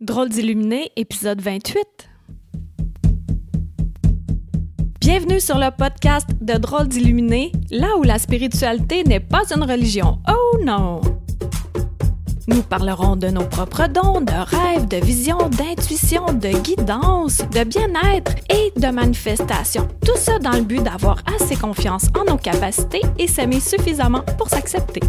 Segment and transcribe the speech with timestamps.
[0.00, 1.84] Drôle d'illuminé, épisode 28.
[5.00, 10.20] Bienvenue sur le podcast de Drôle d'illuminé, là où la spiritualité n'est pas une religion.
[10.28, 11.00] Oh non!
[12.46, 18.36] Nous parlerons de nos propres dons, de rêves, de visions, d'intuition, de guidance, de bien-être
[18.50, 19.88] et de manifestation.
[20.06, 24.48] Tout ça dans le but d'avoir assez confiance en nos capacités et s'aimer suffisamment pour
[24.48, 25.00] s'accepter.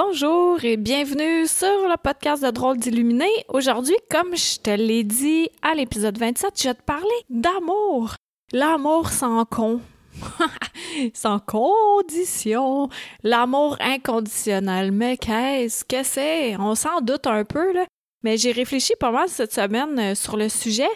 [0.00, 3.26] Bonjour et bienvenue sur le podcast de Drôle d'Illuminé.
[3.48, 8.14] Aujourd'hui, comme je te l'ai dit à l'épisode 27, je vais te parler d'amour.
[8.52, 9.80] L'amour sans con.
[11.14, 12.88] sans condition.
[13.24, 14.92] L'amour inconditionnel.
[14.92, 16.56] Mais qu'est-ce que c'est?
[16.58, 17.84] On s'en doute un peu, là.
[18.22, 20.90] Mais j'ai réfléchi pas mal cette semaine euh, sur le sujet.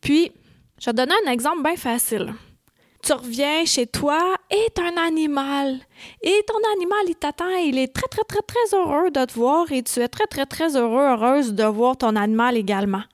[0.00, 0.32] Puis,
[0.80, 2.32] je vais donner un exemple bien facile
[3.06, 5.78] tu reviens chez toi et un animal.
[6.22, 9.70] Et ton animal, il t'attend il est très, très, très, très heureux de te voir
[9.70, 13.04] et tu es très, très, très heureux, heureuse de voir ton animal également.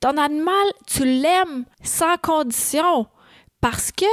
[0.00, 3.06] Ton animal, tu l'aimes sans condition
[3.60, 4.06] parce que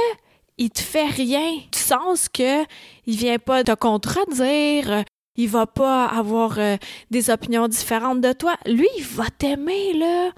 [0.58, 1.60] il te fait rien.
[1.72, 2.64] Du sens que
[3.06, 5.02] il vient pas te contredire,
[5.36, 6.76] il va pas avoir euh,
[7.10, 8.56] des opinions différentes de toi.
[8.66, 10.30] Lui, il va t'aimer, là.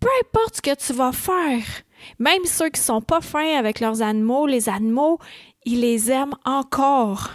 [0.00, 1.64] Peu importe ce que tu vas faire.
[2.18, 5.18] Même ceux qui sont pas fins avec leurs animaux, les animaux,
[5.64, 7.30] ils les aiment encore.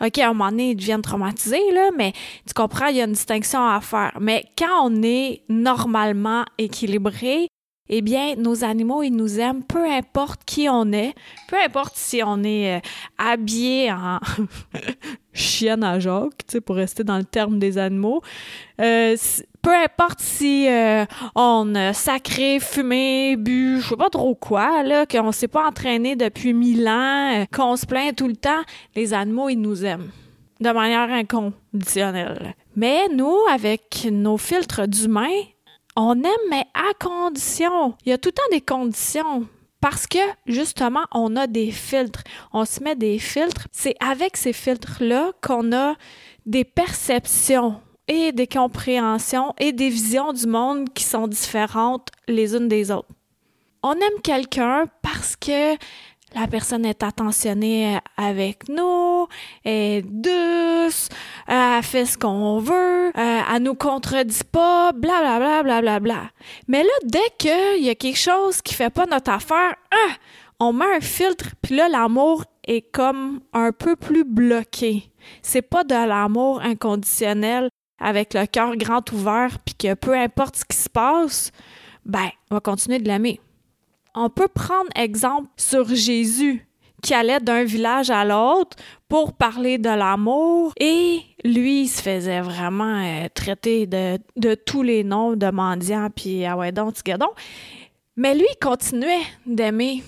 [0.00, 2.12] OK, à un moment donné, ils deviennent traumatisés, là, mais
[2.46, 4.18] tu comprends, il y a une distinction à faire.
[4.20, 7.48] Mais quand on est normalement équilibré,
[7.88, 11.14] eh bien, nos animaux, ils nous aiment, peu importe qui on est,
[11.48, 12.80] peu importe si on est euh,
[13.18, 14.18] habillé en
[15.32, 18.22] chienne à Jacques, pour rester dans le terme des animaux.
[18.80, 19.16] Euh,
[19.62, 25.06] peu importe si euh, on a sacré, fumé, bu, je sais pas trop quoi, là,
[25.06, 28.62] qu'on s'est pas entraîné depuis mille ans, qu'on se plaint tout le temps,
[28.96, 30.10] les animaux, ils nous aiment
[30.60, 32.54] de manière inconditionnelle.
[32.76, 35.42] Mais nous, avec nos filtres d'humains,
[35.96, 37.94] on aime, mais à condition.
[38.04, 39.46] Il y a tout le temps des conditions.
[39.82, 42.22] Parce que, justement, on a des filtres.
[42.52, 43.66] On se met des filtres.
[43.72, 45.96] C'est avec ces filtres-là qu'on a
[46.46, 52.68] des perceptions et des compréhensions et des visions du monde qui sont différentes les unes
[52.68, 53.08] des autres.
[53.82, 55.74] On aime quelqu'un parce que
[56.34, 59.26] la personne est attentionnée avec nous,
[59.64, 61.08] est douce,
[61.46, 66.00] elle fait ce qu'on veut, euh, elle nous contredit pas, bla bla bla bla bla
[66.00, 66.30] bla.
[66.68, 70.12] Mais là, dès qu'il y a quelque chose qui fait pas notre affaire, hein,
[70.60, 75.10] on met un filtre, puis là, l'amour est comme un peu plus bloqué.
[75.42, 77.68] C'est pas de l'amour inconditionnel
[77.98, 81.52] avec le cœur grand ouvert, puis que peu importe ce qui se passe,
[82.04, 83.40] ben, on va continuer de l'aimer.
[84.14, 86.66] On peut prendre exemple sur Jésus
[87.02, 88.76] qui allait d'un village à l'autre
[89.08, 94.82] pour parler de l'amour et lui il se faisait vraiment euh, traiter de, de, tous
[94.82, 96.94] les noms de mendiant puis ah ouais donc
[98.16, 100.04] mais lui il continuait d'aimer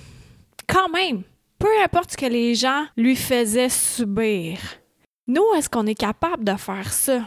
[0.68, 1.24] quand même
[1.58, 4.58] peu importe ce que les gens lui faisaient subir.
[5.26, 7.20] Nous est-ce qu'on est capable de faire ça?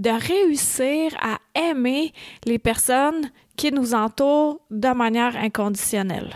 [0.00, 2.12] De réussir à aimer
[2.46, 6.34] les personnes qui nous entourent de manière inconditionnelle.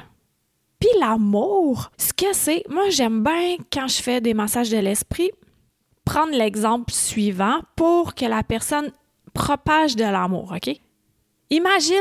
[0.79, 5.31] Puis l'amour, ce que c'est, moi j'aime bien quand je fais des massages de l'esprit,
[6.05, 8.93] prendre l'exemple suivant pour que la personne
[9.33, 10.77] propage de l'amour, OK?
[11.49, 11.97] Imagine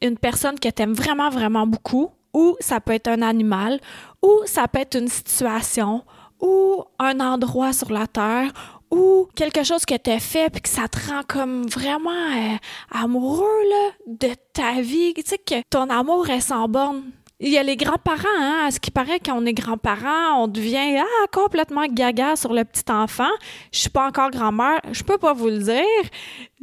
[0.00, 3.80] une personne que tu aimes vraiment, vraiment beaucoup, ou ça peut être un animal,
[4.22, 6.04] ou ça peut être une situation,
[6.40, 8.52] ou un endroit sur la terre,
[8.92, 12.56] ou quelque chose que tu fait puis que ça te rend comme vraiment euh,
[12.90, 17.02] amoureux là, de ta vie, tu sais que ton amour est sans borne.
[17.40, 20.46] Il y a les grands-parents, hein, à ce qui paraît quand on est grands-parents, on
[20.46, 23.32] devient ah, complètement gaga sur le petit enfant.
[23.72, 26.10] Je suis pas encore grand-mère, je peux pas vous le dire.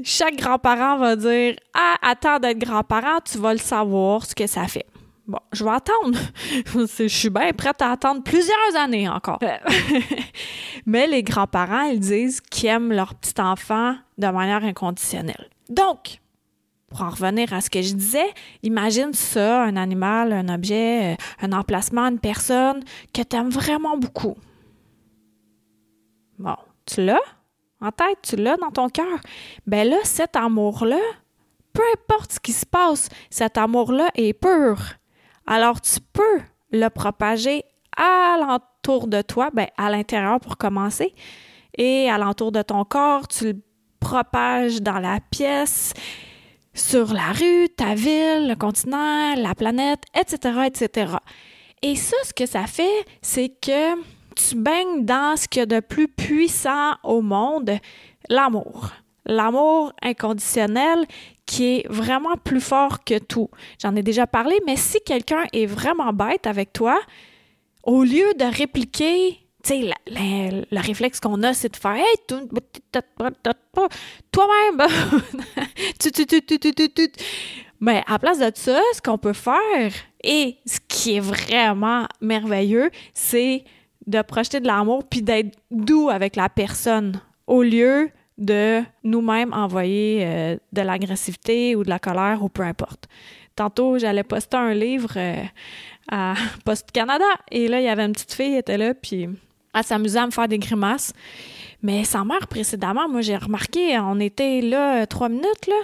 [0.03, 4.67] Chaque grand-parent va dire ah, attends d'être grand-parent, tu vas le savoir ce que ça
[4.67, 4.85] fait.
[5.29, 6.17] Bon, je vais attendre.
[6.97, 9.37] je suis bien prête à attendre plusieurs années encore.
[10.89, 15.47] Mais les grands-parents, ils disent qu'ils aiment leur petit enfant de manière inconditionnelle.
[15.69, 16.19] Donc,
[16.87, 21.15] pour en revenir à ce que je disais, imagine ça, un animal, un objet, euh,
[21.41, 24.35] un emplacement, une personne que tu aimes vraiment beaucoup.
[26.39, 27.19] Bon, tu l'as?
[27.81, 29.19] En tête, tu l'as dans ton cœur?
[29.67, 30.99] Ben là, cet amour-là,
[31.71, 34.95] peu importe ce qui se passe, cet amour-là est pur
[35.49, 36.39] alors tu peux
[36.71, 37.63] le propager
[38.97, 41.13] de toi, ben, à l'intérieur pour commencer,
[41.77, 43.61] et alentour de ton corps, tu le
[43.99, 45.93] propages dans la pièce,
[46.73, 51.13] sur la rue, ta ville, le continent, la planète, etc., etc.
[51.81, 53.95] Et ça, ce que ça fait, c'est que
[54.35, 57.71] tu baignes dans ce qu'il y a de plus puissant au monde,
[58.29, 58.91] l'amour.
[59.25, 61.05] l'amour inconditionnel
[61.45, 63.49] qui est vraiment plus fort que tout.
[63.81, 66.99] J'en ai déjà parlé, mais si quelqu'un est vraiment bête avec toi,
[67.83, 71.97] au lieu de répliquer, tu sais, le réflexe qu'on a, c'est de faire
[74.31, 74.87] toi-même,
[77.79, 79.93] mais à place de ça, ce qu'on peut faire,
[80.23, 83.63] et ce qui est vraiment merveilleux, c'est
[84.05, 90.25] de projeter de l'amour puis d'être doux avec la personne au lieu de nous-mêmes envoyer
[90.25, 93.07] euh, de l'agressivité ou de la colère ou peu importe.
[93.59, 95.43] Tantôt, j'allais poster un livre euh,
[96.09, 96.33] à
[96.63, 99.27] Post Canada et là, il y avait une petite fille, qui était là, puis
[99.75, 101.11] elle s'amusait à me faire des grimaces.
[101.83, 105.75] Mais sa mère, précédemment, moi, j'ai remarqué, on était là trois minutes, là,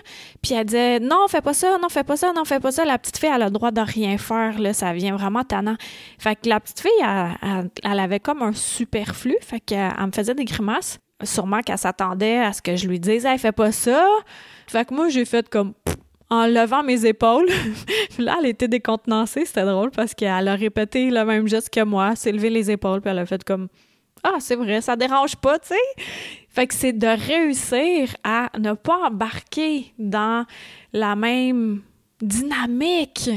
[0.42, 2.86] puis elle disait Non, fais pas ça, non, fais pas ça, non, fais pas ça.
[2.86, 5.76] La petite fille, elle a le droit de rien faire, là, ça vient vraiment tannant.
[6.18, 7.06] Fait que la petite fille,
[7.84, 11.00] elle, avait comme un superflu, fait qu'elle me faisait des grimaces.
[11.24, 14.08] Sûrement qu'elle s'attendait à ce que je lui dise Elle fais pas ça.
[14.68, 15.74] Fait que moi, j'ai fait comme
[16.30, 17.48] en levant mes épaules.
[18.20, 22.16] là, elle était décontenancée, c'était drôle parce qu'elle a répété le même geste que moi,
[22.16, 23.68] s'est les épaules, puis elle a fait comme
[24.24, 26.04] ah, c'est vrai, ça dérange pas, tu sais.
[26.50, 30.46] Fait que c'est de réussir à ne pas embarquer dans
[30.94, 31.84] la même
[32.22, 33.30] dynamique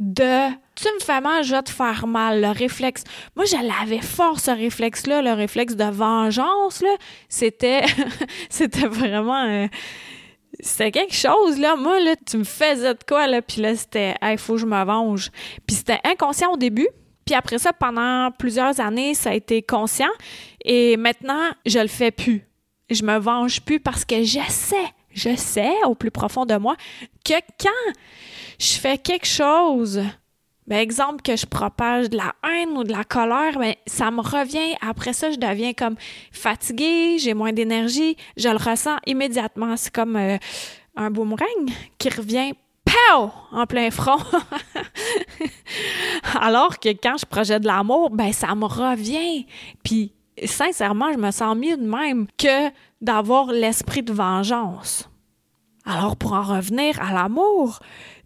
[0.00, 3.04] de tu me fais mal, je vais te faire mal, le réflexe.
[3.34, 6.94] Moi, je l'avais fort, ce réflexe-là, le réflexe de vengeance, là.
[7.28, 7.84] C'était,
[8.50, 9.68] c'était vraiment, euh,
[10.60, 11.76] c'était quelque chose, là.
[11.76, 14.66] Moi, là, tu me faisais de quoi, là, puis là, c'était, il faut que je
[14.66, 15.30] me venge.
[15.66, 16.88] Puis c'était inconscient au début,
[17.24, 20.10] puis après ça, pendant plusieurs années, ça a été conscient.
[20.64, 22.46] Et maintenant, je le fais plus.
[22.88, 26.76] Je me venge plus parce que je sais, je sais au plus profond de moi
[27.24, 27.92] que quand
[28.60, 30.00] je fais quelque chose,
[30.66, 34.20] ben, exemple que je propage de la haine ou de la colère, ben, ça me
[34.20, 34.74] revient.
[34.80, 35.96] Après ça, je deviens comme
[36.32, 39.76] fatiguée, j'ai moins d'énergie, je le ressens immédiatement.
[39.76, 40.38] C'est comme euh,
[40.96, 42.52] un boomerang qui revient
[43.52, 44.18] en plein front.
[46.40, 49.46] Alors que quand je projette de l'amour, ben ça me revient.
[49.82, 50.12] Puis
[50.44, 52.70] sincèrement, je me sens mieux de même que
[53.00, 55.08] d'avoir l'esprit de vengeance.
[55.84, 57.78] Alors pour en revenir à l'amour,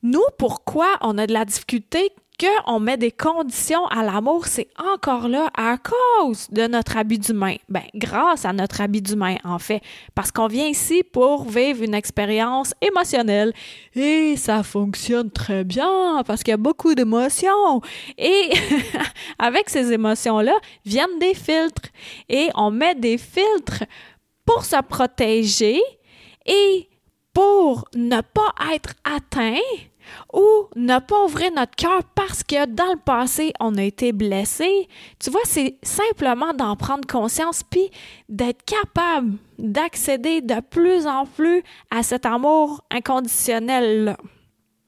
[0.02, 2.10] nous, pourquoi on a de la difficulté
[2.40, 7.56] qu'on met des conditions à l'amour, c'est encore là à cause de notre habit d'humain.
[7.68, 9.82] Ben, grâce à notre habit d'humain, en fait.
[10.14, 13.52] Parce qu'on vient ici pour vivre une expérience émotionnelle.
[13.94, 17.80] Et ça fonctionne très bien parce qu'il y a beaucoup d'émotions.
[18.16, 18.50] Et
[19.38, 20.54] avec ces émotions-là
[20.84, 21.88] viennent des filtres.
[22.28, 23.84] Et on met des filtres
[24.46, 25.80] pour se protéger
[26.46, 26.88] et
[27.32, 29.58] pour ne pas être atteint
[30.32, 34.88] ou ne pas ouvrir notre cœur parce que dans le passé, on a été blessé.
[35.18, 37.90] Tu vois, c'est simplement d'en prendre conscience puis
[38.28, 44.16] d'être capable d'accéder de plus en plus à cet amour inconditionnel-là.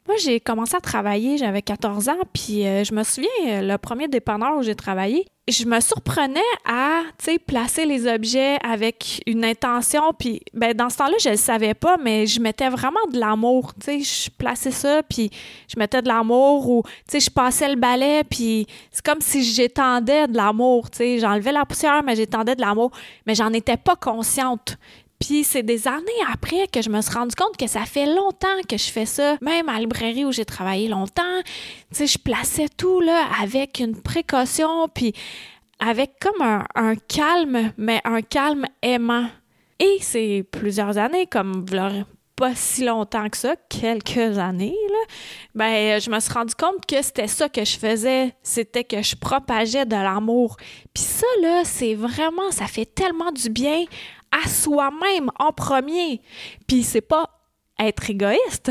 [0.08, 3.78] Moi, j'ai commencé à travailler, j'avais 14 ans, puis euh, je me souviens, euh, le
[3.78, 9.22] premier dépanneur où j'ai travaillé, je me surprenais à, tu sais, placer les objets avec
[9.26, 13.00] une intention, puis ben, dans ce temps-là, je le savais pas, mais je mettais vraiment
[13.12, 15.31] de l'amour, tu sais, je plaçais ça, puis
[15.69, 19.44] je mettais de l'amour, ou, tu sais, je passais le balai, puis c'est comme si
[19.44, 22.90] j'étendais de l'amour, tu sais, j'enlevais la poussière, mais j'étendais de l'amour,
[23.25, 24.76] mais j'en étais pas consciente.
[25.22, 26.02] Puis c'est des années
[26.32, 29.36] après que je me suis rendu compte que ça fait longtemps que je fais ça,
[29.40, 31.23] même à la librairie où j'ai travaillé longtemps.
[31.44, 35.12] Tu sais, je plaçais tout là avec une précaution, puis
[35.78, 39.28] avec comme un, calme, mais un calme aimant.
[39.78, 41.66] Et c'est plusieurs années, comme
[42.35, 45.14] pas si longtemps que ça, quelques années, là,
[45.54, 49.14] ben, je me suis rendu compte que c'était ça que je faisais, c'était que je
[49.14, 50.56] propageais de l'amour.
[50.92, 53.85] Puis ça, là, c'est vraiment, ça fait tellement du bien
[54.32, 56.20] à soi-même en premier.
[56.66, 57.28] Puis c'est pas
[57.78, 58.70] être égoïste.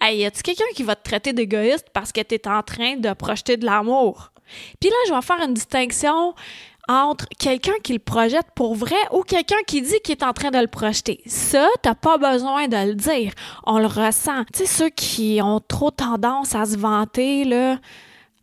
[0.00, 2.96] Hey, y a-tu quelqu'un qui va te traiter d'égoïste parce que tu es en train
[2.96, 4.32] de projeter de l'amour?
[4.80, 6.34] Puis là, je vais faire une distinction
[6.88, 10.50] entre quelqu'un qui le projette pour vrai ou quelqu'un qui dit qu'il est en train
[10.50, 11.22] de le projeter.
[11.26, 13.32] Ça, t'as pas besoin de le dire.
[13.64, 14.44] On le ressent.
[14.52, 17.78] Tu sais, ceux qui ont trop tendance à se vanter, là,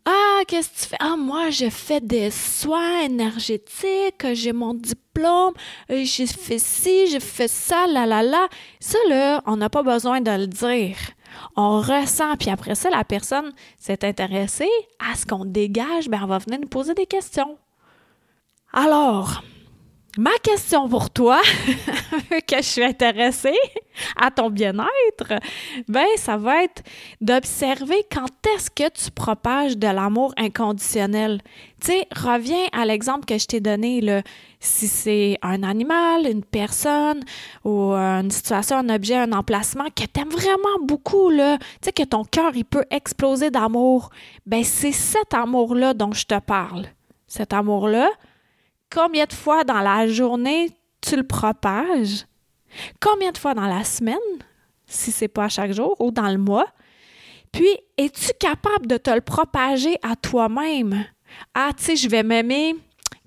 [0.04, 0.96] ah, qu'est-ce que tu fais?
[1.00, 5.54] Ah, moi, je fais des soins énergétiques, j'ai mon diplôme,
[5.90, 8.48] euh, j'ai fait ci, j'ai fait ça, là, là, là.
[8.80, 10.96] Ça, là, on n'a pas besoin de le dire.
[11.56, 16.26] On ressent, puis après ça, la personne s'est intéressée à ce qu'on dégage, ben, on
[16.26, 17.58] va venir nous poser des questions.
[18.72, 19.42] Alors,
[20.18, 21.40] Ma question pour toi,
[22.48, 23.56] que je suis intéressée
[24.20, 25.40] à ton bien-être,
[25.86, 26.82] ben ça va être
[27.20, 31.40] d'observer quand est-ce que tu propages de l'amour inconditionnel.
[31.80, 34.22] Tu sais, reviens à l'exemple que je t'ai donné là.
[34.58, 37.20] Si c'est un animal, une personne
[37.64, 42.02] ou une situation, un objet, un emplacement que t'aimes vraiment beaucoup là, tu sais que
[42.02, 44.10] ton cœur il peut exploser d'amour,
[44.44, 46.86] ben c'est cet amour-là dont je te parle.
[47.28, 48.10] Cet amour-là,
[48.92, 50.70] combien de fois dans la journée
[51.00, 52.26] tu le propages?
[53.00, 54.16] Combien de fois dans la semaine,
[54.86, 56.66] si c'est pas chaque jour, ou dans le mois?
[57.52, 61.04] Puis, es-tu capable de te le propager à toi-même?
[61.54, 62.76] Ah, tu sais, je vais m'aimer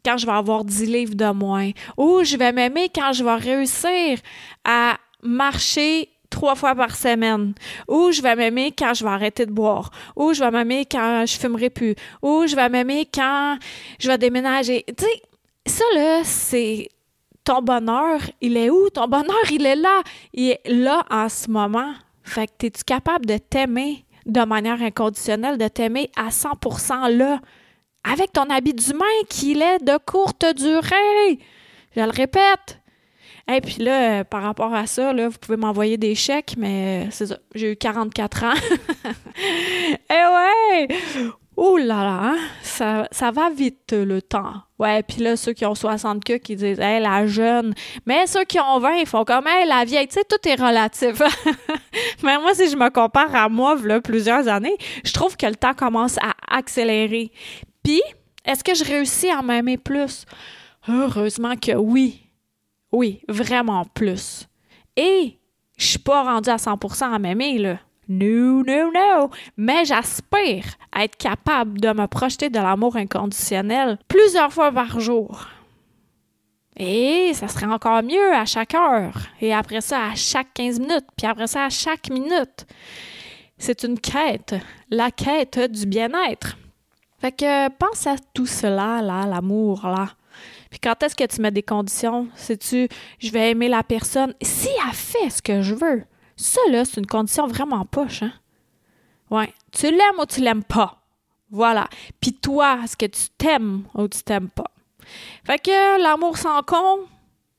[0.05, 1.72] quand je vais avoir 10 livres de moins.
[1.98, 4.20] Ou je vais m'aimer quand je vais réussir
[4.63, 7.53] à marcher trois fois par semaine.
[7.88, 9.91] Ou je vais m'aimer quand je vais arrêter de boire.
[10.15, 11.96] Ou je vais m'aimer quand je fumerai plus.
[12.22, 13.58] Ou je vais m'aimer quand
[14.00, 14.86] je vais déménager.
[14.98, 15.05] Tu
[15.65, 16.89] ça, là, c'est
[17.43, 18.89] ton bonheur, il est où?
[18.89, 20.01] Ton bonheur, il est là.
[20.34, 21.93] Il est là en ce moment.
[22.24, 27.41] Fait que es-tu capable de t'aimer de manière inconditionnelle, de t'aimer à 100% là,
[28.03, 31.39] avec ton habit d'humain qui est de courte durée?
[31.96, 32.79] Je le répète.
[33.51, 37.25] Et puis là, par rapport à ça, là, vous pouvez m'envoyer des chèques, mais c'est
[37.25, 38.53] ça, j'ai eu 44 ans.
[40.10, 41.32] Eh ouais!
[41.55, 42.38] Oh là là, hein?
[42.62, 44.53] ça, ça va vite le temps.
[44.84, 47.74] Ouais, puis là, ceux qui ont 60 queues qui disent Hey, la jeune.
[48.06, 50.08] Mais ceux qui ont 20, ils font comme Hey, la vieille.
[50.10, 51.22] Tu sais, tout est relatif.
[52.24, 54.75] Mais moi, si je me compare à moi, là, plusieurs années,
[55.06, 57.32] je trouve que le temps commence à accélérer.
[57.82, 58.02] Puis,
[58.44, 60.25] est-ce que je réussis à m'aimer plus?
[60.90, 62.20] Heureusement que oui.
[62.92, 64.50] Oui, vraiment plus.
[64.98, 65.40] Et
[65.78, 67.80] je suis pas rendue à 100% à m'aimer, là.
[68.07, 69.29] No, no, no.
[69.57, 75.48] Mais j'aspire à être capable de me projeter de l'amour inconditionnel plusieurs fois par jour.
[76.75, 79.27] Et ça serait encore mieux à chaque heure.
[79.41, 81.05] Et après ça, à chaque 15 minutes.
[81.15, 82.65] Puis après ça, à chaque minute.
[83.57, 84.55] C'est une quête.
[84.89, 86.57] La quête du bien-être.
[87.19, 90.10] Fait que pense à tout cela, là, l'amour, là.
[90.69, 92.27] Puis quand est-ce que tu mets des conditions?
[92.36, 96.03] Sais-tu, je vais aimer la personne si elle fait ce que je veux?
[96.43, 98.33] Ça, là, c'est une condition vraiment poche, hein?
[99.31, 99.53] Ouais.
[99.71, 101.01] Tu l'aimes ou tu l'aimes pas.
[101.50, 101.88] Voilà.
[102.19, 104.69] Puis toi, est-ce que tu t'aimes ou tu t'aimes pas?
[105.45, 107.05] Fait que l'amour sans con.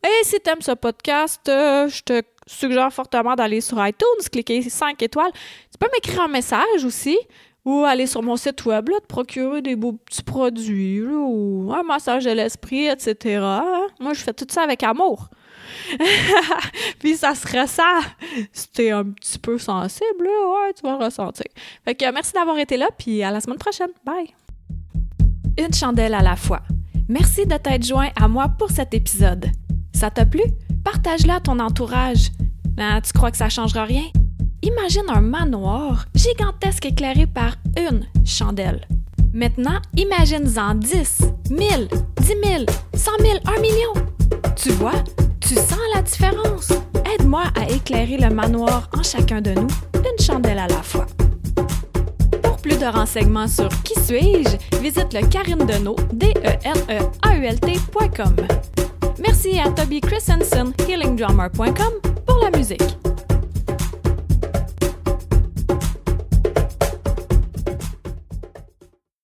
[0.05, 5.03] Et si t'aimes ce podcast, euh, je te suggère fortement d'aller sur iTunes, cliquer 5
[5.03, 5.33] étoiles.
[5.73, 7.17] Tu peux m'écrire un message aussi
[7.65, 12.27] ou aller sur mon site web, te procurer des beaux petits produits, ou un massage
[12.27, 13.41] de l'esprit, etc.
[13.99, 15.31] Moi, je fais tout ça avec amour.
[16.99, 18.01] puis ça serait ça.
[18.53, 21.47] Si t'es un petit peu sensible, ouais, tu vas ressentir.
[21.85, 23.91] Fait que merci d'avoir été là, puis à la semaine prochaine.
[24.05, 24.35] Bye!
[25.59, 26.63] Une chandelle à la fois.
[27.09, 29.47] Merci de t'être joint à moi pour cet épisode.
[29.93, 30.43] Ça t'a plu?
[30.83, 32.31] Partage-le à ton entourage.
[32.79, 34.05] Ah, tu crois que ça changera rien?
[34.63, 38.89] Imagine un manoir gigantesque éclairé par une chandelle.
[39.35, 41.89] Maintenant, imagine-en 10, 1000,
[42.21, 42.65] 10 000,
[42.95, 43.93] 100 000, 1 million.
[44.57, 45.05] Tu vois,
[45.55, 46.73] tu sens la différence?
[47.13, 51.07] Aide-moi à éclairer le manoir en chacun de nous, une chandelle à la fois.
[52.43, 56.99] Pour plus de renseignements sur Qui suis-je, visite le Karine Deneau, d e n e
[57.23, 57.59] a u l
[59.21, 61.93] Merci à Toby Christensen, healingdrummer.com,
[62.27, 63.04] pour la musique.